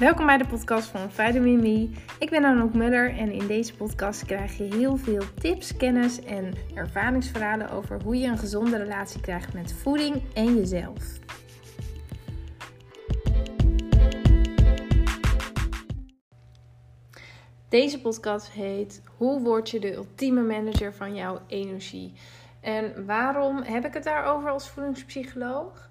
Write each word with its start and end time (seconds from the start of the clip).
Welkom 0.00 0.26
bij 0.26 0.38
de 0.38 0.46
podcast 0.46 0.88
van 0.88 1.10
Vitamin 1.10 1.60
Me. 1.60 1.90
Ik 2.18 2.30
ben 2.30 2.44
Anouk 2.44 2.74
Muller 2.74 3.18
en 3.18 3.32
in 3.32 3.46
deze 3.46 3.74
podcast 3.76 4.24
krijg 4.24 4.56
je 4.56 4.64
heel 4.64 4.96
veel 4.96 5.22
tips, 5.40 5.76
kennis 5.76 6.20
en 6.20 6.54
ervaringsverhalen 6.74 7.70
over 7.70 8.02
hoe 8.02 8.16
je 8.16 8.26
een 8.26 8.38
gezonde 8.38 8.76
relatie 8.76 9.20
krijgt 9.20 9.52
met 9.52 9.72
voeding 9.72 10.22
en 10.34 10.56
jezelf. 10.56 11.18
Deze 17.68 18.00
podcast 18.00 18.50
heet 18.50 19.02
Hoe 19.16 19.40
word 19.40 19.70
je 19.70 19.80
de 19.80 19.94
ultieme 19.94 20.42
manager 20.42 20.94
van 20.94 21.14
jouw 21.14 21.40
energie? 21.46 22.12
En 22.60 23.06
waarom 23.06 23.62
heb 23.62 23.84
ik 23.84 23.94
het 23.94 24.04
daarover 24.04 24.50
als 24.50 24.68
voedingspsycholoog? 24.68 25.90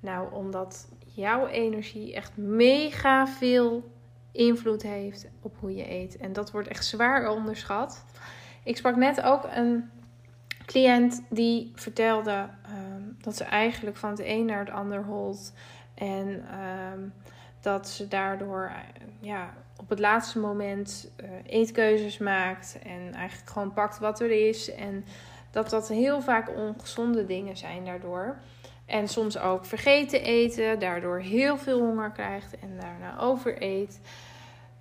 Nou, 0.00 0.32
omdat 0.32 0.88
jouw 1.14 1.46
energie 1.46 2.14
echt 2.14 2.36
mega 2.36 3.26
veel 3.26 3.90
invloed 4.32 4.82
heeft 4.82 5.28
op 5.40 5.56
hoe 5.58 5.74
je 5.74 5.90
eet. 5.90 6.16
En 6.16 6.32
dat 6.32 6.50
wordt 6.50 6.68
echt 6.68 6.86
zwaar 6.86 7.30
onderschat. 7.30 8.04
Ik 8.64 8.76
sprak 8.76 8.96
net 8.96 9.22
ook 9.22 9.48
een 9.54 9.90
cliënt 10.66 11.22
die 11.28 11.72
vertelde 11.74 12.48
ehm, 12.62 13.02
dat 13.18 13.36
ze 13.36 13.44
eigenlijk 13.44 13.96
van 13.96 14.10
het 14.10 14.20
een 14.24 14.44
naar 14.44 14.58
het 14.58 14.70
ander 14.70 15.04
holt. 15.04 15.52
En 15.94 16.44
ehm, 16.50 17.00
dat 17.60 17.88
ze 17.88 18.08
daardoor 18.08 18.72
ja, 19.20 19.54
op 19.76 19.88
het 19.88 19.98
laatste 19.98 20.38
moment 20.38 21.10
uh, 21.22 21.30
eetkeuzes 21.46 22.18
maakt. 22.18 22.78
En 22.82 23.14
eigenlijk 23.14 23.50
gewoon 23.50 23.72
pakt 23.72 23.98
wat 23.98 24.20
er 24.20 24.48
is. 24.48 24.74
En 24.74 25.04
dat 25.50 25.70
dat 25.70 25.88
heel 25.88 26.20
vaak 26.20 26.56
ongezonde 26.56 27.26
dingen 27.26 27.56
zijn 27.56 27.84
daardoor. 27.84 28.36
En 28.86 29.08
soms 29.08 29.38
ook 29.38 29.64
vergeten 29.64 30.22
eten, 30.22 30.78
daardoor 30.78 31.18
heel 31.18 31.58
veel 31.58 31.80
honger 31.80 32.10
krijgt 32.10 32.58
en 32.58 32.78
daarna 32.80 33.18
overeet. 33.18 34.00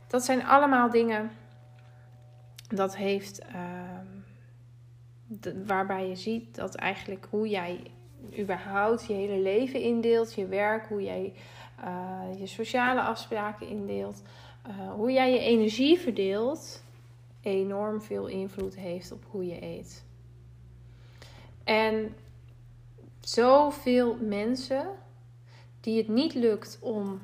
Dat 0.08 0.24
zijn 0.24 0.46
allemaal 0.46 0.90
dingen 0.90 1.32
dat 2.68 2.96
heeft 2.96 3.42
uh, 3.56 3.98
waarbij 5.66 6.08
je 6.08 6.16
ziet 6.16 6.56
dat 6.56 6.76
eigenlijk 6.76 7.28
hoe 7.30 7.50
jij 7.50 7.92
überhaupt 8.40 9.06
je 9.06 9.14
hele 9.14 9.40
leven 9.40 9.82
indeelt, 9.82 10.34
je 10.34 10.46
werk, 10.46 10.88
hoe 10.88 11.04
jij 11.04 11.34
uh, 11.84 12.40
je 12.40 12.48
sociale 12.48 13.02
afspraken 13.02 13.68
indeelt, 13.68 14.22
uh, 14.68 14.92
hoe 14.92 15.12
jij 15.12 15.32
je 15.32 15.40
energie 15.40 16.00
verdeelt, 16.00 16.84
enorm 17.42 18.02
veel 18.02 18.28
invloed 18.28 18.76
heeft 18.76 19.12
op 19.12 19.24
hoe 19.30 19.46
je 19.46 19.64
eet. 19.64 20.06
En 21.64 22.16
zoveel 23.34 24.18
mensen 24.22 24.88
die 25.82 25.98
het 25.98 26.08
niet 26.08 26.34
lukt 26.34 26.78
om 26.82 27.22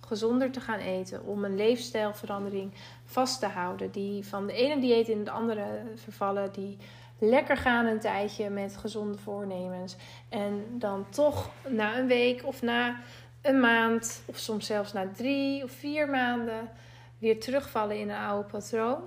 gezonder 0.00 0.50
te 0.50 0.60
gaan 0.60 0.78
eten, 0.78 1.24
om 1.24 1.44
een 1.44 1.56
leefstijlverandering 1.56 2.72
vast 3.04 3.40
te 3.40 3.46
houden, 3.46 3.90
die 3.90 4.26
van 4.26 4.46
de 4.46 4.52
ene 4.52 4.80
dieet 4.80 5.08
in 5.08 5.24
de 5.24 5.30
andere 5.30 5.82
vervallen, 5.94 6.52
die 6.52 6.76
lekker 7.18 7.56
gaan 7.56 7.86
een 7.86 8.00
tijdje 8.00 8.50
met 8.50 8.76
gezonde 8.76 9.18
voornemens 9.18 9.96
en 10.28 10.64
dan 10.70 11.06
toch 11.10 11.50
na 11.68 11.98
een 11.98 12.06
week 12.06 12.46
of 12.46 12.62
na 12.62 13.00
een 13.40 13.60
maand 13.60 14.22
of 14.26 14.38
soms 14.38 14.66
zelfs 14.66 14.92
na 14.92 15.08
drie 15.16 15.64
of 15.64 15.70
vier 15.70 16.08
maanden 16.08 16.70
weer 17.18 17.40
terugvallen 17.40 17.98
in 17.98 18.10
een 18.10 18.16
oude 18.16 18.48
patroon. 18.48 19.02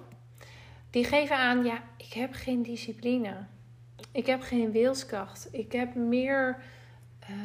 Die 0.89 1.03
geven 1.03 1.38
aan, 1.38 1.63
ja, 1.63 1.83
ik 1.97 2.13
heb 2.13 2.33
geen 2.33 2.63
discipline. 2.63 3.36
Ik 4.16 4.25
heb 4.25 4.41
geen 4.41 4.71
wilskracht. 4.71 5.47
Ik 5.52 5.71
heb 5.71 5.95
meer 5.95 6.58
uh, 7.30 7.35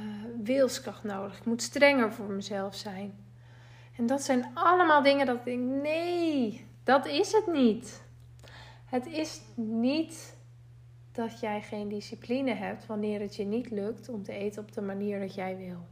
wilskracht 0.42 1.04
nodig. 1.04 1.38
Ik 1.38 1.44
moet 1.44 1.62
strenger 1.62 2.12
voor 2.12 2.30
mezelf 2.30 2.74
zijn. 2.74 3.14
En 3.96 4.06
dat 4.06 4.22
zijn 4.22 4.50
allemaal 4.54 5.02
dingen 5.02 5.26
dat 5.26 5.36
ik 5.36 5.44
denk: 5.44 5.82
nee, 5.82 6.66
dat 6.84 7.06
is 7.06 7.32
het 7.32 7.46
niet. 7.46 8.02
Het 8.84 9.06
is 9.06 9.40
niet 9.54 10.36
dat 11.12 11.40
jij 11.40 11.62
geen 11.62 11.88
discipline 11.88 12.54
hebt 12.54 12.86
wanneer 12.86 13.20
het 13.20 13.36
je 13.36 13.44
niet 13.44 13.70
lukt 13.70 14.08
om 14.08 14.22
te 14.22 14.32
eten 14.32 14.62
op 14.62 14.72
de 14.72 14.82
manier 14.82 15.20
dat 15.20 15.34
jij 15.34 15.56
wil. 15.56 15.86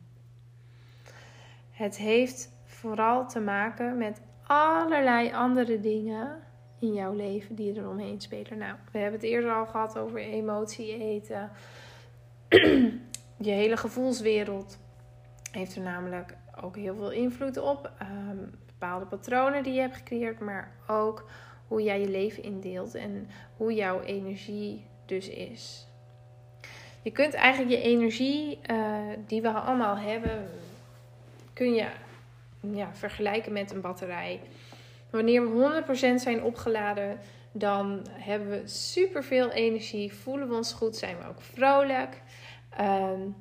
Het 1.71 1.97
heeft 1.97 2.51
vooral 2.65 3.29
te 3.29 3.41
maken 3.41 3.99
met 3.99 4.21
allerlei 4.47 5.33
andere 5.33 5.81
dingen 5.81 6.43
in 6.79 6.93
jouw 6.93 7.13
leven 7.13 7.55
die 7.55 7.79
er 7.79 7.89
omheen 7.89 8.21
spelen. 8.21 8.59
Nou, 8.59 8.75
we 8.93 8.99
hebben 8.99 9.21
het 9.21 9.29
eerder 9.29 9.53
al 9.53 9.67
gehad 9.67 9.99
over 9.99 10.19
emotie 10.19 10.99
eten. 10.99 11.51
je 13.49 13.51
hele 13.51 13.77
gevoelswereld 13.77 14.79
heeft 15.51 15.77
er 15.77 15.83
namelijk 15.83 16.37
ook 16.63 16.77
heel 16.77 16.97
veel 16.97 17.11
invloed 17.11 17.57
op. 17.57 17.93
Um, 18.03 18.51
bepaalde 18.67 19.07
patronen 19.07 19.63
die 19.63 19.73
je 19.73 19.81
hebt 19.81 19.97
gecreëerd, 19.97 20.41
maar 20.41 20.73
ook 20.87 21.31
hoe 21.69 21.83
jij 21.83 22.01
je 22.01 22.09
leven 22.09 22.43
indeelt 22.43 22.95
en 22.95 23.29
hoe 23.57 23.75
jouw 23.75 24.01
energie 24.01 24.85
dus 25.07 25.29
is. 25.29 25.87
Je 27.03 27.11
kunt 27.11 27.35
eigenlijk 27.35 27.77
je 27.77 27.89
energie 27.89 28.59
uh, 28.71 28.99
die 29.27 29.43
we 29.43 29.51
allemaal 29.51 29.97
hebben, 29.97 30.49
kun 31.53 31.75
je 31.75 31.87
ja, 32.61 32.95
vergelijken 32.95 33.53
met 33.53 33.71
een 33.71 33.81
batterij. 33.81 34.41
Wanneer 35.11 35.43
we 35.43 35.83
100% 36.13 36.15
zijn 36.15 36.43
opgeladen, 36.43 37.19
dan 37.53 38.07
hebben 38.11 38.49
we 38.51 38.63
superveel 38.69 39.51
energie, 39.51 40.13
voelen 40.13 40.49
we 40.49 40.55
ons 40.55 40.73
goed, 40.73 40.97
zijn 40.97 41.17
we 41.19 41.29
ook 41.29 41.41
vrolijk. 41.41 42.23
Um, 42.81 43.37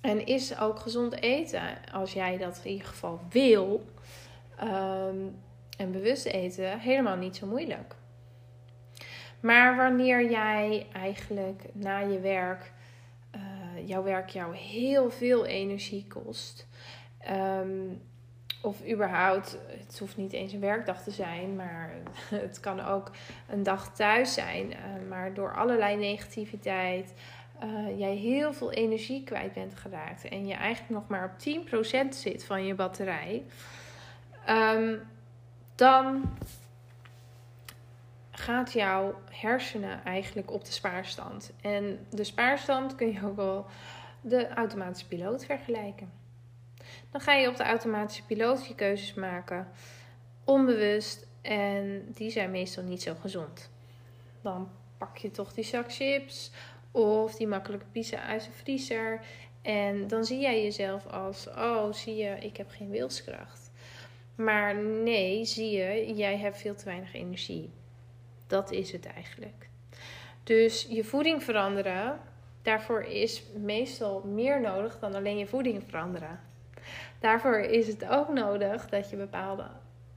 en 0.00 0.26
is 0.26 0.58
ook 0.58 0.78
gezond 0.78 1.20
eten, 1.20 1.62
als 1.92 2.12
jij 2.12 2.36
dat 2.36 2.60
in 2.64 2.70
ieder 2.70 2.86
geval 2.86 3.20
wil, 3.30 3.84
um, 4.62 5.36
en 5.76 5.92
bewust 5.92 6.26
eten, 6.26 6.78
helemaal 6.78 7.16
niet 7.16 7.36
zo 7.36 7.46
moeilijk. 7.46 7.94
Maar 9.40 9.76
wanneer 9.76 10.30
jij 10.30 10.86
eigenlijk 10.92 11.62
na 11.72 11.98
je 11.98 12.20
werk, 12.20 12.72
uh, 13.34 13.88
jouw 13.88 14.02
werk 14.02 14.28
jou 14.28 14.56
heel 14.56 15.10
veel 15.10 15.46
energie 15.46 16.06
kost, 16.06 16.66
um, 17.30 18.02
of 18.60 18.86
überhaupt, 18.88 19.58
het 19.68 19.98
hoeft 19.98 20.16
niet 20.16 20.32
eens 20.32 20.52
een 20.52 20.60
werkdag 20.60 21.02
te 21.02 21.10
zijn, 21.10 21.56
maar 21.56 21.90
het 22.46 22.60
kan 22.60 22.80
ook 22.80 23.10
een 23.48 23.62
dag 23.62 23.94
thuis 23.94 24.34
zijn. 24.34 24.70
Uh, 24.70 24.76
maar 25.08 25.34
door 25.34 25.56
allerlei 25.56 25.96
negativiteit, 25.96 27.14
uh, 27.64 27.98
jij 27.98 28.14
heel 28.14 28.52
veel 28.52 28.72
energie 28.72 29.24
kwijt 29.24 29.52
bent 29.52 29.74
geraakt 29.74 30.28
en 30.28 30.46
je 30.46 30.54
eigenlijk 30.54 30.94
nog 30.94 31.08
maar 31.08 31.24
op 31.24 32.06
10% 32.06 32.08
zit 32.08 32.44
van 32.44 32.66
je 32.66 32.74
batterij, 32.74 33.44
um, 34.48 35.00
dan 35.74 36.36
gaat 38.30 38.72
jouw 38.72 39.14
hersenen 39.30 40.04
eigenlijk 40.04 40.52
op 40.52 40.64
de 40.64 40.72
spaarstand. 40.72 41.52
En 41.60 42.06
de 42.10 42.24
spaarstand 42.24 42.94
kun 42.94 43.12
je 43.12 43.26
ook 43.26 43.36
wel 43.36 43.66
de 44.20 44.48
automatische 44.48 45.06
piloot 45.06 45.44
vergelijken. 45.44 46.10
Dan 47.10 47.20
ga 47.20 47.32
je 47.32 47.48
op 47.48 47.56
de 47.56 47.64
automatische 47.64 48.24
piloot 48.24 48.66
je 48.66 48.74
keuzes 48.74 49.14
maken, 49.14 49.68
onbewust, 50.44 51.26
en 51.42 52.06
die 52.14 52.30
zijn 52.30 52.50
meestal 52.50 52.84
niet 52.84 53.02
zo 53.02 53.14
gezond. 53.20 53.70
Dan 54.42 54.70
pak 54.98 55.16
je 55.16 55.30
toch 55.30 55.52
die 55.52 55.64
zak 55.64 55.92
chips 55.92 56.50
of 56.90 57.34
die 57.34 57.46
makkelijke 57.46 57.86
pizza 57.92 58.20
uit 58.22 58.44
de 58.44 58.52
vriezer. 58.52 59.20
En 59.62 60.06
dan 60.06 60.24
zie 60.24 60.40
jij 60.40 60.62
jezelf 60.62 61.06
als: 61.06 61.48
oh, 61.48 61.92
zie 61.92 62.16
je, 62.16 62.36
ik 62.40 62.56
heb 62.56 62.70
geen 62.70 62.90
wilskracht. 62.90 63.70
Maar 64.34 64.76
nee, 64.76 65.44
zie 65.44 65.70
je, 65.70 66.14
jij 66.14 66.36
hebt 66.38 66.58
veel 66.58 66.74
te 66.74 66.84
weinig 66.84 67.14
energie. 67.14 67.70
Dat 68.46 68.70
is 68.70 68.92
het 68.92 69.06
eigenlijk. 69.06 69.68
Dus 70.44 70.86
je 70.90 71.04
voeding 71.04 71.42
veranderen, 71.42 72.20
daarvoor 72.62 73.02
is 73.02 73.42
meestal 73.56 74.22
meer 74.26 74.60
nodig 74.60 74.98
dan 74.98 75.14
alleen 75.14 75.38
je 75.38 75.46
voeding 75.46 75.82
veranderen. 75.86 76.40
Daarvoor 77.20 77.58
is 77.58 77.86
het 77.86 78.08
ook 78.08 78.28
nodig 78.28 78.88
dat 78.88 79.10
je 79.10 79.16
bepaalde 79.16 79.66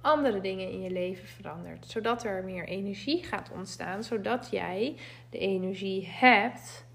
andere 0.02 0.42
dingen 0.42 0.70
in 0.70 0.82
je 0.82 0.92
leven 0.92 1.28
verandert. 1.28 1.86
Zodat 1.86 2.24
er 2.24 2.44
meer 2.44 2.68
energie 2.68 3.24
gaat 3.24 3.50
ontstaan. 3.54 4.04
Zodat 4.04 4.48
jij 4.52 4.96
de 5.30 5.38
energie 5.38 6.08
hebt 6.12 6.86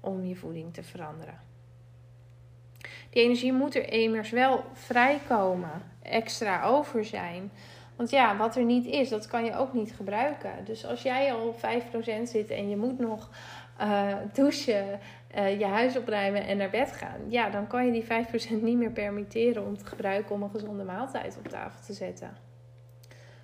om 0.00 0.24
je 0.24 0.36
voeding 0.36 0.74
te 0.74 0.82
veranderen. 0.82 1.40
Die 3.10 3.22
energie 3.22 3.52
moet 3.52 3.74
er 3.74 3.92
immers 3.92 4.30
wel 4.30 4.64
vrijkomen. 4.72 5.82
Extra 6.02 6.64
over 6.64 7.04
zijn. 7.04 7.50
Want 7.96 8.10
ja, 8.10 8.36
wat 8.36 8.56
er 8.56 8.64
niet 8.64 8.86
is, 8.86 9.08
dat 9.08 9.26
kan 9.26 9.44
je 9.44 9.56
ook 9.56 9.72
niet 9.72 9.92
gebruiken. 9.92 10.52
Dus 10.64 10.86
als 10.86 11.02
jij 11.02 11.32
al 11.32 11.46
op 11.46 11.56
5% 11.56 12.22
zit 12.22 12.50
en 12.50 12.68
je 12.68 12.76
moet 12.76 12.98
nog 12.98 13.30
uh, 13.82 14.16
douchen, 14.32 15.00
uh, 15.36 15.58
je 15.58 15.64
huis 15.64 15.96
opruimen 15.96 16.46
en 16.46 16.56
naar 16.56 16.70
bed 16.70 16.92
gaan. 16.92 17.20
Ja, 17.30 17.50
dan 17.50 17.66
kan 17.66 17.86
je 17.86 17.92
die 17.92 18.04
5% 18.60 18.62
niet 18.62 18.76
meer 18.76 18.90
permitteren 18.90 19.66
om 19.66 19.76
te 19.76 19.86
gebruiken 19.86 20.34
om 20.34 20.42
een 20.42 20.50
gezonde 20.50 20.84
maaltijd 20.84 21.36
op 21.38 21.48
tafel 21.48 21.84
te 21.86 21.92
zetten. 21.92 22.36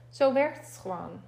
Zo 0.08 0.32
werkt 0.32 0.66
het 0.66 0.78
gewoon. 0.82 1.20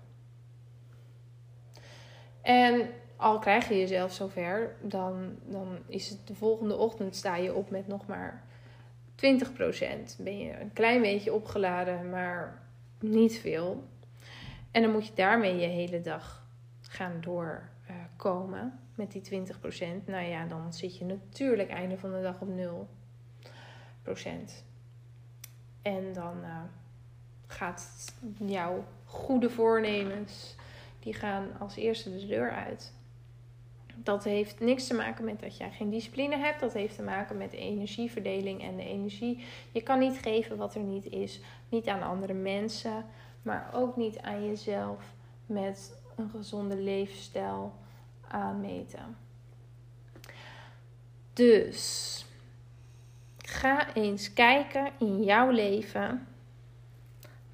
En 2.43 2.91
al 3.17 3.39
krijg 3.39 3.69
je 3.69 3.79
jezelf 3.79 4.13
zover, 4.13 4.77
dan, 4.81 5.37
dan 5.45 5.79
is 5.87 6.09
het 6.09 6.27
de 6.27 6.35
volgende 6.35 6.77
ochtend 6.77 7.17
sta 7.17 7.37
je 7.37 7.55
op 7.55 7.71
met 7.71 7.87
nog 7.87 8.07
maar 8.07 8.49
ben 10.19 10.39
je 10.39 10.61
een 10.61 10.73
klein 10.73 11.03
beetje 11.03 11.33
opgeladen, 11.33 12.11
maar 12.11 12.63
niet 13.01 13.39
veel. 13.39 13.85
En 14.71 14.83
dan 14.83 14.91
moet 14.91 15.07
je 15.07 15.15
daarmee 15.15 15.57
je 15.57 15.67
hele 15.67 16.01
dag 16.01 16.47
gaan 16.81 17.21
doorkomen 18.23 18.81
met 18.95 19.13
die 19.13 19.23
20%. 19.23 20.05
Nou 20.05 20.25
ja, 20.25 20.47
dan 20.47 20.73
zit 20.73 20.99
je 20.99 21.05
natuurlijk 21.05 21.71
einde 21.71 21.99
van 21.99 22.13
de 22.13 22.23
dag 22.23 22.41
op 22.41 22.49
0%. 24.09 24.21
En 25.83 26.13
dan 26.13 26.37
uh, 26.43 26.63
gaat 27.47 28.15
jouw 28.39 28.85
goede 29.05 29.51
voornemens, 29.51 30.57
die 30.99 31.15
gaan 31.15 31.49
als 31.59 31.77
eerste 31.77 32.19
de 32.19 32.27
deur 32.27 32.51
uit. 32.51 32.93
Dat 33.95 34.25
heeft 34.25 34.61
niks 34.61 34.87
te 34.87 34.95
maken 34.95 35.25
met 35.25 35.41
dat 35.41 35.57
jij 35.57 35.71
geen 35.71 35.91
discipline 35.91 36.37
hebt. 36.37 36.61
Dat 36.61 36.73
heeft 36.73 36.97
te 36.97 37.03
maken 37.03 37.37
met 37.37 37.51
de 37.51 37.57
energieverdeling 37.57 38.63
en 38.63 38.77
de 38.77 38.85
energie. 38.85 39.45
Je 39.73 39.83
kan 39.83 39.99
niet 39.99 40.19
geven 40.19 40.57
wat 40.57 40.75
er 40.75 40.83
niet 40.83 41.07
is. 41.07 41.41
Niet 41.69 41.89
aan 41.89 42.03
andere 42.03 42.35
mensen, 42.35 43.05
maar 43.43 43.71
ook 43.75 43.97
niet 43.97 44.19
aan 44.19 44.47
jezelf 44.47 45.15
met 45.47 46.03
een 46.17 46.31
gezonde 46.31 46.77
levensstijl 46.77 47.73
aanmeten. 48.31 49.17
Dus 51.33 52.25
ga 53.39 53.95
eens 53.95 54.33
kijken 54.33 54.93
in 54.99 55.23
jouw 55.23 55.51
leven. 55.51 56.27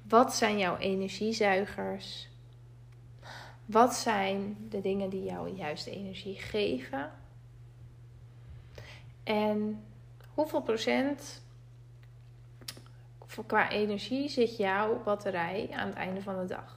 Wat 0.01 0.35
zijn 0.35 0.57
jouw 0.57 0.77
energiezuigers? 0.77 2.29
Wat 3.65 3.95
zijn 3.95 4.57
de 4.69 4.81
dingen 4.81 5.09
die 5.09 5.23
jou 5.23 5.49
juist 5.49 5.87
energie 5.87 6.35
geven? 6.35 7.11
En 9.23 9.83
hoeveel 10.33 10.61
procent 10.61 11.41
qua 13.45 13.69
energie 13.69 14.29
zit 14.29 14.57
jouw 14.57 15.03
batterij 15.03 15.69
aan 15.71 15.87
het 15.87 15.95
einde 15.95 16.21
van 16.21 16.39
de 16.39 16.45
dag? 16.45 16.76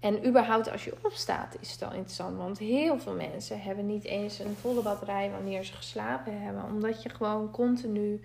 En 0.00 0.26
überhaupt 0.26 0.70
als 0.70 0.84
je 0.84 0.96
opstaat 1.02 1.56
is 1.60 1.72
het 1.72 1.82
al 1.82 1.92
interessant. 1.92 2.36
Want 2.36 2.58
heel 2.58 2.98
veel 2.98 3.14
mensen 3.14 3.60
hebben 3.60 3.86
niet 3.86 4.04
eens 4.04 4.38
een 4.38 4.54
volle 4.54 4.82
batterij 4.82 5.30
wanneer 5.30 5.64
ze 5.64 5.72
geslapen 5.72 6.40
hebben. 6.42 6.64
Omdat 6.64 7.02
je 7.02 7.08
gewoon 7.08 7.50
continu 7.50 8.22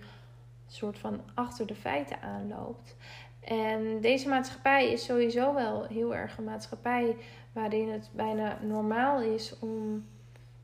soort 0.66 0.98
van 0.98 1.20
achter 1.34 1.66
de 1.66 1.74
feiten 1.74 2.20
aanloopt. 2.20 2.96
En 3.40 4.00
deze 4.00 4.28
maatschappij 4.28 4.92
is 4.92 5.04
sowieso 5.04 5.54
wel 5.54 5.84
heel 5.84 6.14
erg 6.14 6.38
een 6.38 6.44
maatschappij 6.44 7.16
waarin 7.52 7.90
het 7.90 8.10
bijna 8.12 8.58
normaal 8.62 9.20
is 9.20 9.58
om 9.58 10.06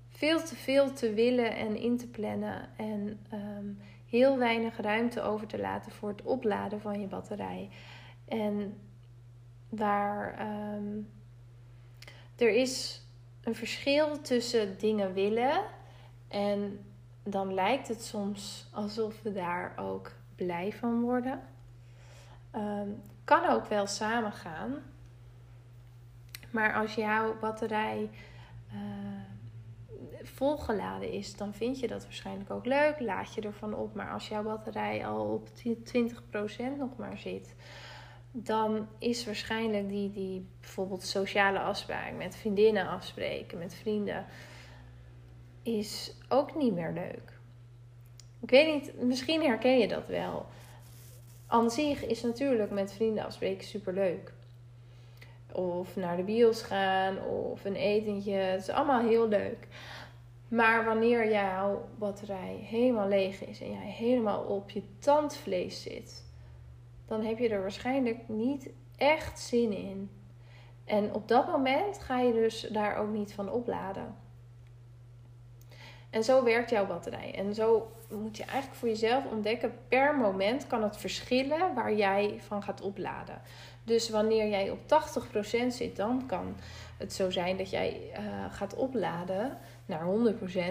veel 0.08 0.42
te 0.42 0.56
veel 0.56 0.92
te 0.92 1.14
willen 1.14 1.56
en 1.56 1.76
in 1.76 1.96
te 1.96 2.06
plannen. 2.08 2.68
En 2.76 3.20
ehm, 3.30 3.66
heel 4.08 4.38
weinig 4.38 4.80
ruimte 4.80 5.22
over 5.22 5.46
te 5.46 5.58
laten 5.58 5.92
voor 5.92 6.08
het 6.08 6.22
opladen 6.22 6.80
van 6.80 7.00
je 7.00 7.06
batterij. 7.06 7.68
En 8.28 8.74
waar 9.70 10.34
ehm, 10.38 11.00
er 12.36 12.50
is 12.50 13.04
een 13.42 13.54
verschil 13.54 14.20
tussen 14.20 14.78
dingen 14.78 15.12
willen 15.12 15.62
en 16.28 16.84
dan 17.22 17.54
lijkt 17.54 17.88
het 17.88 18.04
soms 18.04 18.68
alsof 18.72 19.22
we 19.22 19.32
daar 19.32 19.72
ook 19.76 20.12
blij 20.36 20.72
van 20.72 21.00
worden. 21.00 21.40
Um, 22.56 23.02
kan 23.24 23.48
ook 23.48 23.66
wel 23.66 23.86
samengaan. 23.86 24.74
Maar 26.50 26.74
als 26.74 26.94
jouw 26.94 27.38
batterij 27.38 28.10
uh, 28.72 28.80
volgeladen 30.22 31.12
is, 31.12 31.36
dan 31.36 31.54
vind 31.54 31.80
je 31.80 31.88
dat 31.88 32.02
waarschijnlijk 32.02 32.50
ook 32.50 32.66
leuk. 32.66 33.00
Laat 33.00 33.34
je 33.34 33.40
ervan 33.40 33.74
op. 33.74 33.94
Maar 33.94 34.12
als 34.12 34.28
jouw 34.28 34.42
batterij 34.42 35.06
al 35.06 35.24
op 35.24 35.48
20% 35.48 35.52
nog 36.78 36.96
maar 36.96 37.18
zit, 37.18 37.54
dan 38.32 38.88
is 38.98 39.24
waarschijnlijk 39.24 39.88
die, 39.88 40.12
die 40.12 40.46
bijvoorbeeld 40.60 41.02
sociale 41.02 41.58
afspraak 41.58 42.12
met 42.16 42.36
vriendinnen 42.36 42.88
afspreken, 42.88 43.58
met 43.58 43.74
vrienden, 43.74 44.26
is 45.62 46.14
ook 46.28 46.56
niet 46.56 46.74
meer 46.74 46.92
leuk. 46.92 47.38
Ik 48.40 48.50
weet 48.50 48.74
niet, 48.74 49.02
misschien 49.02 49.42
herken 49.42 49.78
je 49.78 49.88
dat 49.88 50.06
wel. 50.06 50.46
Aan 51.46 51.70
zich 51.70 52.06
is 52.06 52.22
natuurlijk 52.22 52.70
met 52.70 52.92
vrienden 52.92 53.24
afspreken 53.24 53.66
super 53.66 53.92
leuk. 53.92 54.32
Of 55.52 55.96
naar 55.96 56.16
de 56.16 56.22
bios 56.22 56.62
gaan 56.62 57.24
of 57.24 57.64
een 57.64 57.76
etentje. 57.76 58.32
Het 58.32 58.60
is 58.60 58.68
allemaal 58.68 59.00
heel 59.00 59.28
leuk. 59.28 59.68
Maar 60.48 60.84
wanneer 60.84 61.30
jouw 61.30 61.88
batterij 61.98 62.54
helemaal 62.62 63.08
leeg 63.08 63.44
is 63.44 63.60
en 63.60 63.70
jij 63.70 63.90
helemaal 63.90 64.42
op 64.42 64.70
je 64.70 64.82
tandvlees 64.98 65.82
zit, 65.82 66.24
dan 67.10 67.24
heb 67.24 67.38
je 67.38 67.48
er 67.48 67.60
waarschijnlijk 67.60 68.18
niet 68.28 68.70
echt 68.96 69.40
zin 69.40 69.72
in. 69.72 70.10
En 70.84 71.14
op 71.14 71.28
dat 71.28 71.46
moment 71.46 71.98
ga 71.98 72.18
je 72.18 72.32
dus 72.32 72.60
daar 72.60 72.96
ook 72.96 73.08
niet 73.08 73.32
van 73.32 73.50
opladen. 73.50 74.14
En 76.10 76.24
zo 76.24 76.44
werkt 76.44 76.70
jouw 76.70 76.86
batterij. 76.86 77.34
En 77.34 77.54
zo 77.54 77.92
moet 78.10 78.36
je 78.36 78.44
eigenlijk 78.44 78.74
voor 78.74 78.88
jezelf 78.88 79.24
ontdekken, 79.30 79.72
per 79.88 80.16
moment 80.16 80.66
kan 80.66 80.82
het 80.82 80.96
verschillen 80.96 81.74
waar 81.74 81.94
jij 81.94 82.40
van 82.46 82.62
gaat 82.62 82.80
opladen. 82.80 83.40
Dus 83.84 84.08
wanneer 84.08 84.48
jij 84.48 84.70
op 84.70 84.78
80% 84.78 85.66
zit, 85.66 85.96
dan 85.96 86.26
kan 86.26 86.56
het 86.96 87.12
zo 87.12 87.30
zijn 87.30 87.56
dat 87.56 87.70
jij 87.70 88.00
uh, 88.12 88.18
gaat 88.50 88.74
opladen 88.74 89.58
naar 89.86 90.06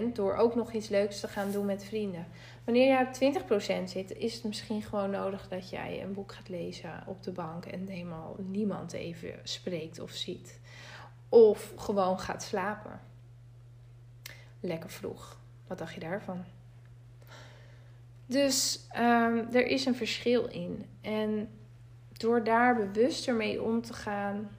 100% 0.09 0.11
door 0.13 0.35
ook 0.35 0.55
nog 0.55 0.71
iets 0.71 0.89
leuks 0.89 1.19
te 1.19 1.27
gaan 1.27 1.51
doen 1.51 1.65
met 1.65 1.83
vrienden. 1.83 2.27
Wanneer 2.69 2.87
jij 2.87 3.31
op 3.31 3.43
20% 3.81 3.83
zit, 3.83 4.17
is 4.17 4.33
het 4.33 4.43
misschien 4.43 4.81
gewoon 4.81 5.09
nodig 5.09 5.47
dat 5.47 5.69
jij 5.69 6.03
een 6.03 6.13
boek 6.13 6.31
gaat 6.31 6.49
lezen 6.49 7.03
op 7.05 7.23
de 7.23 7.31
bank 7.31 7.65
en 7.65 7.87
helemaal 7.87 8.35
niemand 8.37 8.93
even 8.93 9.33
spreekt 9.43 9.99
of 9.99 10.11
ziet. 10.11 10.59
Of 11.29 11.73
gewoon 11.75 12.19
gaat 12.19 12.43
slapen. 12.43 12.99
Lekker 14.59 14.89
vroeg. 14.89 15.37
Wat 15.67 15.77
dacht 15.77 15.93
je 15.93 15.99
daarvan? 15.99 16.43
Dus 18.25 18.87
um, 18.97 19.47
er 19.53 19.67
is 19.67 19.85
een 19.85 19.95
verschil 19.95 20.45
in. 20.45 20.85
En 21.01 21.49
door 22.11 22.43
daar 22.43 22.75
bewuster 22.75 23.35
mee 23.35 23.63
om 23.63 23.81
te 23.81 23.93
gaan, 23.93 24.49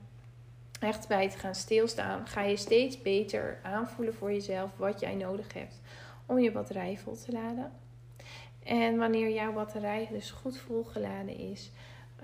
echt 0.81 1.09
bij 1.09 1.31
te 1.31 1.39
gaan 1.39 1.55
stilstaan, 1.55 2.27
ga 2.27 2.43
je 2.43 2.57
steeds 2.57 3.03
beter 3.03 3.61
aanvoelen 3.63 4.15
voor 4.15 4.33
jezelf 4.33 4.71
wat 4.77 5.01
jij 5.01 5.15
nodig 5.15 5.55
hebt 5.55 5.81
om 6.27 6.39
je 6.39 6.53
batterij 6.53 6.99
vol 6.99 7.17
te 7.17 7.33
laden. 7.33 7.73
En 8.71 8.97
wanneer 8.97 9.31
jouw 9.31 9.53
batterij 9.53 10.09
dus 10.11 10.31
goed 10.31 10.59
volgeladen 10.59 11.37
is, 11.37 11.71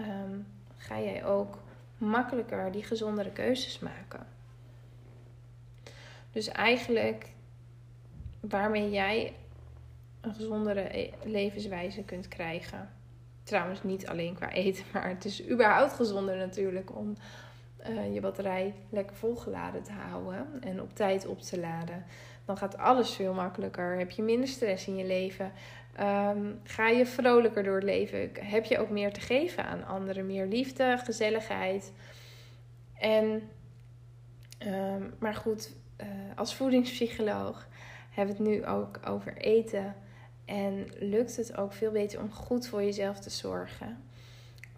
um, 0.00 0.47
ga 0.76 1.00
jij 1.00 1.25
ook 1.25 1.59
makkelijker 1.99 2.73
die 2.73 2.83
gezondere 2.83 3.31
keuzes 3.31 3.79
maken. 3.79 4.26
Dus 6.33 6.49
eigenlijk 6.49 7.33
waarmee 8.41 8.91
jij 8.91 9.35
een 10.21 10.35
gezondere 10.35 10.99
e- 10.99 11.12
levenswijze 11.25 12.03
kunt 12.03 12.29
krijgen. 12.29 12.91
Trouwens, 13.43 13.83
niet 13.83 14.07
alleen 14.07 14.35
qua 14.35 14.53
eten, 14.53 14.85
maar 14.93 15.09
het 15.09 15.25
is 15.25 15.49
überhaupt 15.49 15.93
gezonder 15.93 16.37
natuurlijk 16.37 16.97
om 16.97 17.17
uh, 17.88 18.15
je 18.15 18.21
batterij 18.21 18.75
lekker 18.91 19.17
volgeladen 19.17 19.83
te 19.83 19.93
houden 19.93 20.47
en 20.61 20.83
op 20.83 20.95
tijd 20.95 21.26
op 21.26 21.41
te 21.41 21.61
laden. 21.61 22.05
Dan 22.47 22.57
gaat 22.57 22.79
alles 22.79 23.15
veel 23.15 23.35
makkelijker. 23.35 23.99
Heb 23.99 24.11
je 24.11 24.23
minder 24.23 24.49
stress 24.49 24.87
in 24.87 24.97
je 24.97 25.05
leven. 25.05 25.53
Um, 26.00 26.61
ga 26.65 26.88
je 26.88 27.07
vrolijker 27.07 27.62
door 27.62 27.75
het 27.75 27.85
leven. 27.85 28.31
Heb 28.41 28.65
je 28.65 28.79
ook 28.79 28.91
meer 28.91 29.12
te 29.12 29.21
geven 29.21 29.65
aan 29.67 29.87
anderen. 29.87 30.26
Meer 30.26 30.47
liefde, 30.47 30.99
gezelligheid. 31.05 31.93
En, 32.99 33.43
um, 34.67 35.15
maar 35.19 35.35
goed, 35.35 35.75
uh, 36.00 36.07
als 36.37 36.55
voedingspsycholoog 36.55 37.69
hebben 38.11 38.37
we 38.37 38.43
het 38.43 38.53
nu 38.53 38.67
ook 38.67 39.00
over 39.05 39.37
eten. 39.37 39.95
En 40.45 40.87
lukt 40.99 41.37
het 41.37 41.57
ook 41.57 41.73
veel 41.73 41.91
beter 41.91 42.21
om 42.21 42.33
goed 42.33 42.67
voor 42.67 42.83
jezelf 42.83 43.19
te 43.19 43.31
zorgen. 43.31 44.05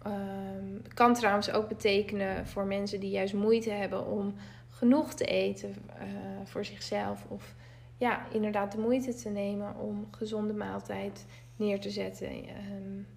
Um, 0.07 0.81
kan 0.93 1.13
trouwens 1.13 1.51
ook 1.51 1.67
betekenen 1.67 2.47
voor 2.47 2.65
mensen 2.65 2.99
die 2.99 3.09
juist 3.09 3.33
moeite 3.33 3.71
hebben 3.71 4.05
om 4.05 4.35
genoeg 4.79 5.13
te 5.13 5.25
eten 5.25 5.69
uh, 5.69 6.05
voor 6.43 6.65
zichzelf. 6.65 7.25
Of 7.27 7.55
ja, 7.97 8.31
inderdaad 8.31 8.71
de 8.71 8.77
moeite 8.77 9.13
te 9.13 9.29
nemen 9.29 9.75
om 9.75 10.07
gezonde 10.11 10.53
maaltijd 10.53 11.25
neer 11.55 11.79
te 11.79 11.89
zetten. 11.89 12.27
Um, 12.27 13.07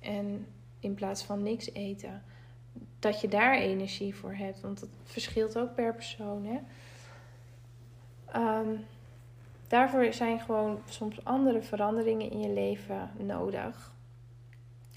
en 0.00 0.46
in 0.80 0.94
plaats 0.94 1.22
van 1.22 1.42
niks 1.42 1.72
eten. 1.72 2.22
Dat 2.98 3.20
je 3.20 3.28
daar 3.28 3.54
energie 3.54 4.14
voor 4.14 4.34
hebt. 4.34 4.60
Want 4.60 4.80
dat 4.80 4.88
verschilt 5.02 5.58
ook 5.58 5.74
per 5.74 5.94
persoon. 5.94 6.46
Hè? 6.46 6.58
Um, 8.60 8.84
Daarvoor 9.68 10.12
zijn 10.12 10.40
gewoon 10.40 10.78
soms 10.88 11.24
andere 11.24 11.62
veranderingen 11.62 12.30
in 12.30 12.40
je 12.40 12.52
leven 12.52 13.10
nodig. 13.16 13.92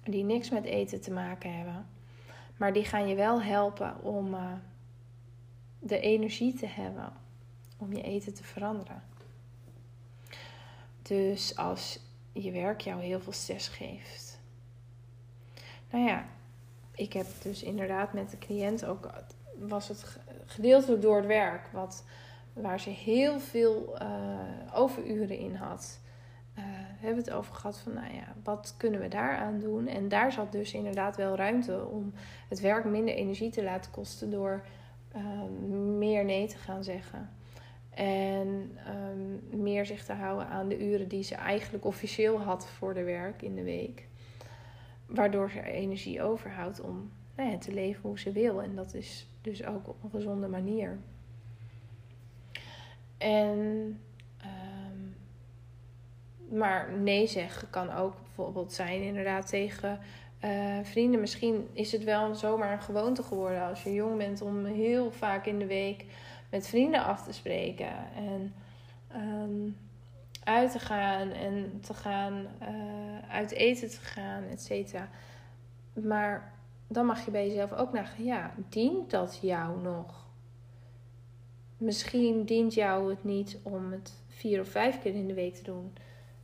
Die 0.04 0.24
niks 0.24 0.50
met 0.50 0.66
eten 0.66 1.02
te 1.02 1.12
maken 1.12 1.58
hebben. 1.58 1.88
Maar 2.58 2.74
die 2.74 2.86
gaan 2.86 3.08
je 3.08 3.16
wel 3.16 3.42
helpen 3.42 4.04
om 4.04 4.34
uh, 4.34 4.52
de 5.80 6.00
energie 6.00 6.54
te 6.54 6.68
hebben 6.68 7.14
om 7.78 7.94
je 7.94 8.02
eten 8.02 8.34
te 8.34 8.44
veranderen. 8.44 9.04
Dus 11.02 11.56
als 11.56 12.00
je 12.34 12.52
werk 12.52 12.82
jou 12.82 13.02
heel 13.02 13.20
veel 13.20 13.34
stress 13.34 13.68
geeft. 13.68 14.40
Nou 15.90 16.06
ja, 16.06 16.26
ik 16.92 17.14
heb 17.14 17.28
dus 17.42 17.64
inderdaad 17.64 18.14
met 18.14 18.30
de 18.30 18.38
cliënt 18.38 18.86
ook, 18.86 19.10
was 19.60 19.88
het 19.88 20.18
gedeeltelijk 20.46 21.02
door 21.02 21.16
het 21.16 21.26
werk, 21.26 21.68
wat, 21.72 22.04
waar 22.54 22.80
ze 22.80 22.90
heel 22.90 23.40
veel 23.40 24.02
uh, 24.02 24.08
overuren 24.74 25.38
in 25.38 25.56
had. 25.56 26.00
Uh, 26.58 26.64
hebben 26.66 27.24
we 27.24 27.30
het 27.30 27.40
over 27.40 27.56
gehad 27.56 27.78
van, 27.78 27.94
nou 27.94 28.14
ja, 28.14 28.34
wat 28.44 28.74
kunnen 28.78 29.00
we 29.00 29.08
daaraan 29.08 29.60
doen? 29.60 29.88
En 29.88 30.10
daar 30.10 30.32
zat 30.32 30.52
dus 30.52 30.74
inderdaad 30.74 31.16
wel 31.16 31.36
ruimte 31.36 31.86
om 31.86 32.14
het 32.50 32.60
werk 32.60 32.86
minder 32.86 33.14
energie 33.14 33.52
te 33.52 33.64
laten 33.64 33.92
kosten 33.92 34.32
door 34.32 34.66
uh, 35.16 35.44
meer 35.98 36.26
nee 36.26 36.48
te 36.48 36.58
gaan 36.58 36.84
zeggen. 36.84 37.30
En 37.90 38.78
um, 38.88 39.62
meer 39.62 39.86
zich 39.86 40.06
te 40.06 40.14
houden 40.14 40.48
aan 40.48 40.68
de 40.68 40.88
uren 40.88 41.08
die 41.08 41.24
ze 41.24 41.36
eigenlijk 41.36 41.86
officieel 41.86 42.40
had 42.42 42.68
voor 42.68 42.94
de 42.94 43.04
werk 43.04 43.42
in 43.42 43.56
de 43.56 43.64
week. 43.64 44.08
Waardoor 45.06 45.52
ze 45.52 45.62
energie 45.62 46.22
overhoudt 46.24 46.82
om 46.82 47.12
nou 47.36 47.58
te 47.58 47.74
leven 47.74 48.02
hoe 48.02 48.20
ze 48.20 48.32
wil. 48.32 48.62
En 48.62 48.76
dat 48.76 48.94
is 48.94 49.28
dus 49.42 49.66
ook 49.66 49.88
op 49.88 50.04
een 50.04 50.10
gezonde 50.10 50.48
manier. 50.48 50.98
En, 53.18 53.58
um, 54.92 55.16
maar 56.60 56.92
nee 56.92 57.28
zeggen 57.28 57.70
kan 57.70 57.92
ook 57.92 58.14
bijvoorbeeld 58.22 58.74
zijn 58.74 59.02
inderdaad 59.02 59.48
tegen 59.48 60.00
uh, 60.46 60.80
vrienden. 60.84 61.20
Misschien 61.20 61.68
is 61.74 61.92
het 61.92 62.04
wel 62.04 62.36
zomaar 62.36 62.72
een 62.72 62.82
gewoonte 62.82 63.24
geworden 63.24 63.68
als 63.68 63.84
je 63.84 63.94
jong 63.94 64.18
bent 64.18 64.42
om 64.42 64.66
heel 64.66 65.12
vaak 65.12 65.46
in 65.46 65.60
de 65.60 65.66
week 65.66 66.06
met 66.50 66.68
vrienden 66.68 67.04
af 67.04 67.24
te 67.24 67.34
spreken. 67.34 67.94
En 68.16 68.54
um, 69.16 69.78
uit 70.44 70.72
te 70.72 70.80
gaan 70.80 71.32
en 71.32 71.80
te 71.82 71.94
gaan, 71.94 72.48
uh, 72.62 73.30
uit 73.32 73.52
eten 73.52 73.90
te 73.90 74.00
gaan, 74.00 74.44
et 74.44 74.62
cetera. 74.62 75.10
Maar 75.94 76.54
dan 76.88 77.06
mag 77.06 77.26
je 77.26 77.32
bij 77.32 77.48
jezelf 77.48 77.74
ook 77.74 77.94
nagaan, 77.94 78.26
ja, 78.26 78.54
dient 78.70 79.10
dat 79.10 79.40
jou 79.42 79.82
nog? 79.82 80.28
Misschien 81.78 82.46
dient 82.46 82.74
jou 82.74 83.10
het 83.10 83.24
niet 83.24 83.58
om 83.64 83.92
het 83.92 84.14
vier 84.28 84.62
of 84.62 84.68
vijf 84.68 85.00
keer 85.00 85.14
in 85.14 85.28
de 85.28 85.34
week 85.34 85.56
te 85.56 85.64
doen. 85.64 85.94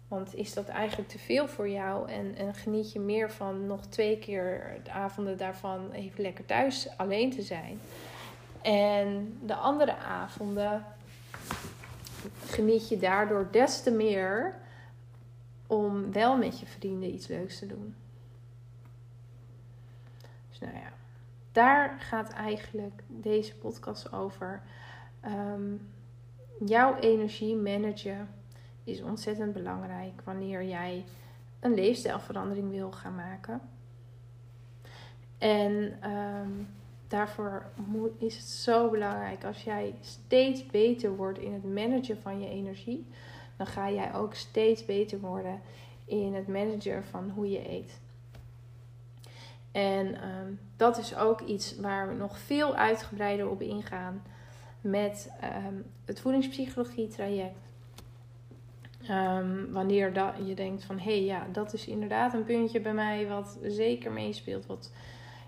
Want 0.08 0.36
is 0.36 0.54
dat 0.54 0.68
eigenlijk 0.68 1.10
te 1.10 1.20
veel 1.20 1.48
voor 1.48 1.70
jou? 1.70 2.10
En, 2.10 2.36
en 2.36 2.54
geniet 2.54 2.92
je 2.92 3.00
meer 3.00 3.32
van 3.32 3.68
nog 3.68 3.86
twee 3.86 4.18
keer 4.18 4.80
de 4.84 4.92
avonden 4.92 5.38
daarvan 5.38 5.92
even 5.92 6.22
lekker 6.22 6.46
thuis 6.46 6.90
alleen 6.98 7.32
te 7.32 7.42
zijn? 7.42 7.80
En 8.62 9.38
de 9.42 9.56
andere 9.56 9.96
avonden 9.98 10.86
geniet 12.46 12.90
je 12.90 12.98
daardoor 12.98 13.48
des 13.52 13.84
te 13.84 13.92
meer 13.92 14.56
om 15.68 16.12
wel 16.12 16.38
met 16.38 16.60
je 16.60 16.66
vrienden 16.66 17.14
iets 17.14 17.28
leuks 17.28 17.60
te 17.60 17.68
doen. 17.68 17.96
Dus 20.50 20.60
nou 20.60 20.74
ja, 20.74 20.94
daar 21.52 21.96
gaat 22.00 22.34
eigenlijk 22.34 23.04
deze 23.08 23.56
podcast 23.56 24.14
over. 24.14 24.62
Um, 25.26 25.90
jouw 26.66 26.96
energie 26.96 27.56
managen 27.56 28.30
is 28.86 29.01
ontzettend 29.01 29.54
belangrijk 29.54 30.22
wanneer 30.24 30.63
jij 30.63 31.04
een 31.60 31.74
leefstijlverandering 31.74 32.72
wil 32.72 32.92
gaan 32.92 33.15
maken. 33.15 33.62
En 35.38 36.00
um, 36.12 36.68
daarvoor 37.08 37.65
is 38.18 38.36
het 38.36 38.46
zo 38.46 38.89
belangrijk 38.89 39.44
als 39.44 39.63
jij 39.63 39.96
steeds 40.01 40.65
beter 40.65 41.15
wordt 41.15 41.39
in 41.39 41.54
het 41.54 41.74
managen 41.74 42.22
van 42.22 42.39
je 42.42 42.50
energie, 42.50 43.08
dan 43.58 43.68
ga 43.68 43.92
jij 43.92 44.13
ook 44.13 44.34
steeds 44.34 44.86
beter 44.86 45.20
worden 45.20 45.62
in 46.06 46.34
het 46.34 46.48
managen 46.48 47.04
van 47.04 47.30
hoe 47.30 47.50
je 47.50 47.70
eet. 47.70 48.00
En 49.72 50.22
ehm, 50.22 50.51
dat 50.75 50.98
is 50.98 51.15
ook 51.15 51.42
iets 51.42 51.75
waar 51.80 52.08
we 52.08 52.13
nog 52.13 52.38
veel 52.38 52.75
uitgebreider 52.75 53.50
op 53.50 53.62
ingaan 53.62 54.24
met 54.82 55.32
um, 55.68 55.86
het 56.06 56.20
voedingspsychologie 56.20 57.08
traject. 57.08 57.75
Um, 59.10 59.72
wanneer 59.72 60.14
dat, 60.14 60.34
je 60.46 60.56
denkt 60.56 60.84
van 60.84 60.98
hé 60.98 61.04
hey, 61.04 61.24
ja, 61.24 61.48
dat 61.52 61.74
is 61.74 61.88
inderdaad 61.88 62.34
een 62.34 62.44
puntje 62.44 62.82
bij 62.82 62.94
mij 62.94 63.28
wat 63.28 63.58
zeker 63.64 64.12
meespeelt. 64.12 64.66
Wat 64.66 64.92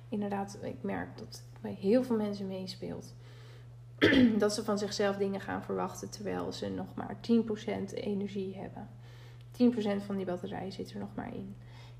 inderdaad, 0.10 0.58
ik 0.62 0.84
merk 0.84 1.18
dat 1.18 1.44
bij 1.62 1.78
heel 1.80 2.04
veel 2.04 2.18
mensen 2.18 2.48
meespeelt. 2.48 3.14
dat 4.38 4.54
ze 4.54 4.64
van 4.64 4.78
zichzelf 4.78 5.16
dingen 5.16 5.42
gaan 5.42 5.64
verwachten 5.64 6.10
terwijl 6.10 6.52
ze 6.52 6.70
nog 6.70 6.88
maar 6.96 7.18
10% 7.92 7.94
energie 7.94 8.56
hebben. 8.56 8.90
10% 10.02 10.06
van 10.06 10.16
die 10.16 10.26
batterij 10.26 10.72
zit 10.72 10.92
er 10.92 11.00
nog 11.00 11.16
maar 11.16 11.34
in. 11.34 11.56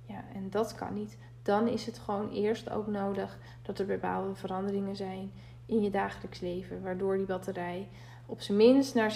Ja, 0.06 0.24
en 0.34 0.50
dat 0.50 0.76
kan 0.76 0.94
niet. 0.94 1.18
Dan 1.42 1.68
is 1.68 1.86
het 1.86 2.00
gewoon 2.00 2.32
eerst 2.32 2.70
ook 2.70 2.88
nodig 2.88 3.38
dat 3.62 3.80
er 3.80 3.86
bepaalde 3.86 4.36
veranderingen 4.36 4.96
zijn 4.96 5.32
in 5.66 5.82
je 5.82 5.90
dagelijks 5.90 6.40
leven, 6.40 6.82
waardoor 6.82 7.18
die 7.18 7.26
batterij 7.26 7.88
op 8.26 8.42
zijn 8.42 8.58
minst 8.58 8.96
naar 8.96 9.12
60% 9.12 9.14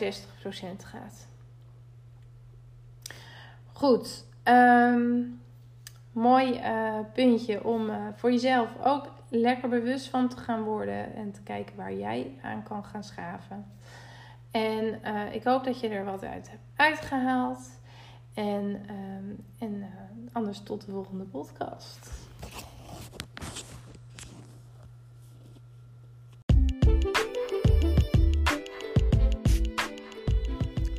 gaat. 0.83 1.27
Goed, 3.81 4.25
um, 4.43 5.41
mooi 6.11 6.59
uh, 6.59 6.99
puntje 7.13 7.63
om 7.63 7.89
uh, 7.89 7.95
voor 8.15 8.31
jezelf 8.31 8.69
ook 8.83 9.11
lekker 9.29 9.69
bewust 9.69 10.07
van 10.07 10.29
te 10.29 10.37
gaan 10.37 10.63
worden 10.63 11.15
en 11.15 11.31
te 11.31 11.41
kijken 11.41 11.75
waar 11.75 11.93
jij 11.93 12.39
aan 12.41 12.63
kan 12.63 12.85
gaan 12.85 13.03
schaven. 13.03 13.65
En 14.51 14.99
uh, 15.05 15.33
ik 15.33 15.43
hoop 15.43 15.63
dat 15.63 15.79
je 15.79 15.87
er 15.87 16.05
wat 16.05 16.23
uit 16.23 16.49
hebt 16.49 16.63
uitgehaald. 16.75 17.79
En, 18.33 18.85
um, 18.89 19.45
en 19.59 19.85
anders 20.31 20.63
tot 20.63 20.85
de 20.85 20.91
volgende 20.91 21.23
podcast. 21.23 22.30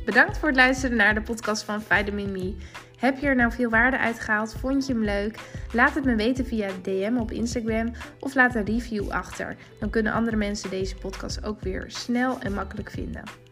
Bedankt 0.05 0.37
voor 0.37 0.47
het 0.47 0.57
luisteren 0.57 0.97
naar 0.97 1.13
de 1.13 1.21
podcast 1.21 1.63
van 1.63 1.81
Vitamin 1.81 2.31
Me. 2.31 2.55
Heb 2.97 3.19
je 3.19 3.27
er 3.27 3.35
nou 3.35 3.51
veel 3.51 3.69
waarde 3.69 3.97
uit 3.97 4.19
gehaald? 4.19 4.55
Vond 4.59 4.87
je 4.87 4.93
hem 4.93 5.03
leuk? 5.03 5.39
Laat 5.71 5.95
het 5.95 6.05
me 6.05 6.15
weten 6.15 6.45
via 6.45 6.69
DM 6.81 7.17
op 7.19 7.31
Instagram 7.31 7.91
of 8.19 8.35
laat 8.35 8.55
een 8.55 8.65
review 8.65 9.09
achter. 9.09 9.55
Dan 9.79 9.89
kunnen 9.89 10.13
andere 10.13 10.35
mensen 10.35 10.69
deze 10.69 10.95
podcast 10.95 11.45
ook 11.45 11.61
weer 11.61 11.85
snel 11.87 12.39
en 12.39 12.53
makkelijk 12.53 12.89
vinden. 12.89 13.42